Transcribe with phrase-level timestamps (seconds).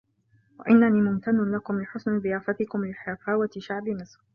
[0.59, 4.21] وإنني ممتن لكم لحسن ضيافتكم ولحفاوة شعب مصر.